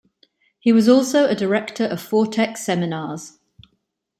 He 0.57 0.73
was 0.73 0.89
also 0.89 1.27
a 1.27 1.35
Director 1.35 1.83
of 1.83 1.99
Foretec 2.01 2.57
Seminars. 2.57 3.37